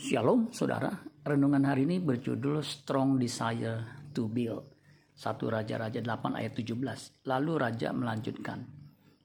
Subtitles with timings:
[0.00, 0.96] Shalom saudara,
[1.28, 4.64] renungan hari ini berjudul Strong Desire to Build.
[5.12, 7.28] 1 Raja-Raja 8 ayat 17.
[7.28, 8.64] Lalu Raja melanjutkan,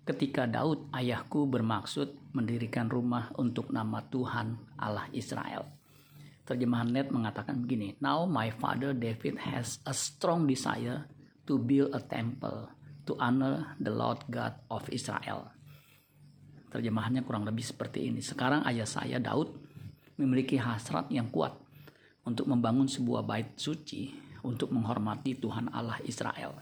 [0.04, 5.64] Ketika Daud ayahku bermaksud mendirikan rumah untuk nama Tuhan Allah Israel.
[6.44, 11.08] Terjemahan net mengatakan begini, Now my father David has a strong desire
[11.48, 12.68] to build a temple
[13.08, 15.56] to honor the Lord God of Israel.
[16.68, 18.20] Terjemahannya kurang lebih seperti ini.
[18.20, 19.65] Sekarang ayah saya Daud
[20.16, 21.56] memiliki hasrat yang kuat
[22.26, 24.12] untuk membangun sebuah bait suci
[24.42, 26.56] untuk menghormati Tuhan Allah Israel.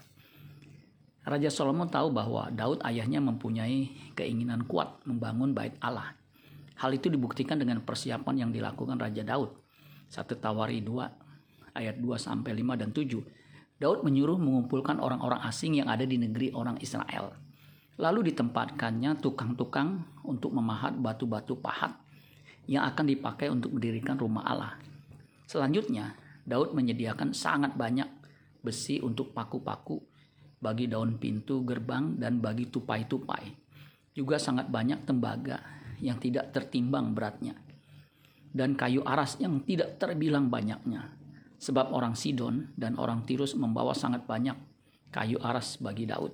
[1.24, 6.12] Raja Salomo tahu bahwa Daud ayahnya mempunyai keinginan kuat membangun bait Allah.
[6.76, 9.56] Hal itu dibuktikan dengan persiapan yang dilakukan Raja Daud.
[10.12, 13.24] 1 Tawari 2 ayat 2 sampai 5 dan 7.
[13.80, 17.32] Daud menyuruh mengumpulkan orang-orang asing yang ada di negeri orang Israel.
[17.96, 22.03] Lalu ditempatkannya tukang-tukang untuk memahat batu-batu pahat
[22.68, 24.74] yang akan dipakai untuk mendirikan rumah Allah.
[25.44, 28.08] Selanjutnya, Daud menyediakan sangat banyak
[28.64, 30.00] besi untuk paku-paku
[30.60, 33.52] bagi daun pintu gerbang dan bagi tupai-tupai.
[34.16, 35.60] Juga sangat banyak tembaga
[36.00, 37.56] yang tidak tertimbang beratnya.
[38.54, 41.10] Dan kayu aras yang tidak terbilang banyaknya.
[41.58, 44.54] Sebab orang Sidon dan orang Tirus membawa sangat banyak
[45.10, 46.32] kayu aras bagi Daud.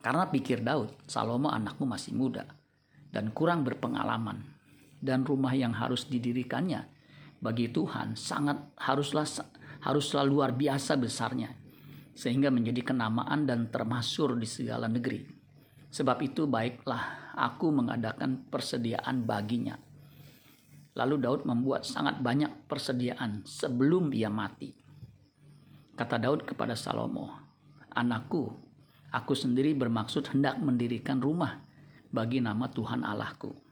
[0.00, 2.46] Karena pikir Daud, Salomo anakmu masih muda
[3.12, 4.57] dan kurang berpengalaman
[4.98, 6.86] dan rumah yang harus didirikannya
[7.38, 9.26] bagi Tuhan sangat haruslah
[9.82, 11.54] haruslah luar biasa besarnya
[12.18, 15.22] sehingga menjadi kenamaan dan termasyur di segala negeri.
[15.88, 19.78] Sebab itu baiklah aku mengadakan persediaan baginya.
[20.98, 24.74] Lalu Daud membuat sangat banyak persediaan sebelum ia mati.
[25.94, 27.30] Kata Daud kepada Salomo,
[27.94, 28.50] "Anakku,
[29.14, 31.62] aku sendiri bermaksud hendak mendirikan rumah
[32.10, 33.67] bagi nama Tuhan Allahku."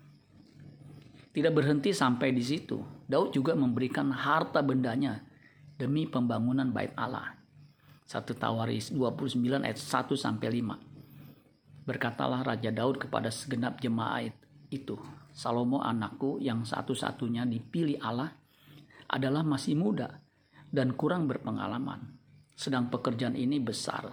[1.37, 2.81] Tidak berhenti sampai di situ.
[3.05, 5.21] Daud juga memberikan harta bendanya
[5.77, 7.37] demi pembangunan bait Allah.
[8.09, 11.85] 1 Tawaris 29 ayat 1 sampai 5.
[11.85, 14.33] Berkatalah Raja Daud kepada segenap jemaat
[14.73, 14.97] itu,
[15.37, 18.33] Salomo anakku yang satu-satunya dipilih Allah
[19.05, 20.17] adalah masih muda
[20.73, 22.17] dan kurang berpengalaman.
[22.57, 24.09] Sedang pekerjaan ini besar,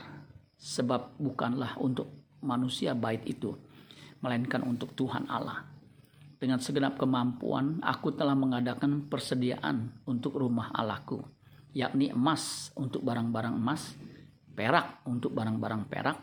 [0.60, 3.56] sebab bukanlah untuk manusia bait itu,
[4.20, 5.73] melainkan untuk Tuhan Allah
[6.44, 11.24] dengan segenap kemampuan, aku telah mengadakan persediaan untuk rumah Allahku,
[11.72, 13.96] yakni emas untuk barang-barang emas,
[14.52, 16.20] perak untuk barang-barang perak,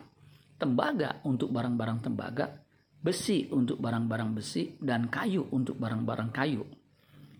[0.61, 2.53] tembaga untuk barang-barang tembaga,
[3.01, 6.69] besi untuk barang-barang besi, dan kayu untuk barang-barang kayu.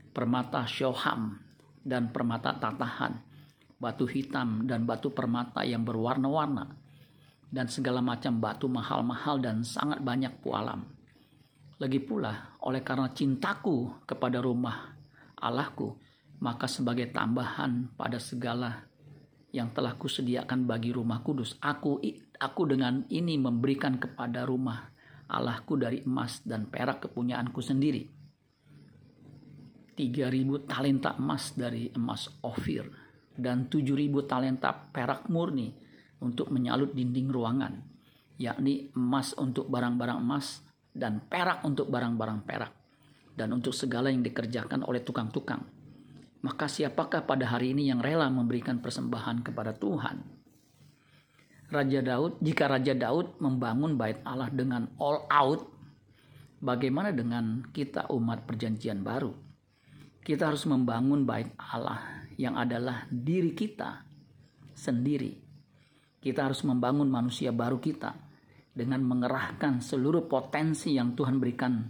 [0.10, 1.38] Permata syoham
[1.86, 3.14] dan permata tatahan,
[3.78, 6.66] batu hitam dan batu permata yang berwarna-warna,
[7.46, 10.82] dan segala macam batu mahal-mahal dan sangat banyak pualam
[11.82, 14.94] lagi pula, oleh karena cintaku kepada rumah
[15.42, 15.98] Allahku,
[16.46, 18.86] maka sebagai tambahan pada segala
[19.50, 21.98] yang telah kusediakan bagi rumah kudus, aku
[22.38, 24.94] aku dengan ini memberikan kepada rumah
[25.26, 28.06] Allahku dari emas dan perak kepunyaanku sendiri.
[29.98, 32.88] 3000 talenta emas dari emas Ofir
[33.34, 35.74] dan 7000 talenta perak murni
[36.22, 37.74] untuk menyalut dinding ruangan,
[38.38, 42.74] yakni emas untuk barang-barang emas dan perak untuk barang-barang perak
[43.36, 45.64] dan untuk segala yang dikerjakan oleh tukang-tukang.
[46.42, 50.42] Maka siapakah pada hari ini yang rela memberikan persembahan kepada Tuhan?
[51.72, 55.72] Raja Daud, jika Raja Daud membangun bait Allah dengan all out,
[56.60, 59.32] bagaimana dengan kita umat perjanjian baru?
[60.22, 64.04] Kita harus membangun bait Allah yang adalah diri kita
[64.76, 65.40] sendiri.
[66.22, 68.31] Kita harus membangun manusia baru kita
[68.72, 71.84] dengan mengerahkan seluruh potensi yang Tuhan berikan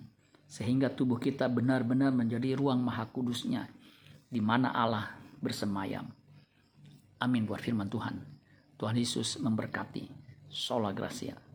[0.51, 3.69] sehingga tubuh kita benar-benar menjadi ruang maha kudusnya
[4.27, 6.11] di mana Allah bersemayam.
[7.21, 8.19] Amin buat firman Tuhan.
[8.75, 10.09] Tuhan Yesus memberkati.
[10.51, 11.50] Sola Gracia.